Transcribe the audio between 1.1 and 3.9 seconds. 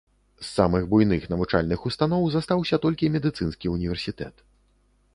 навучальных устаноў застаўся толькі медыцынскі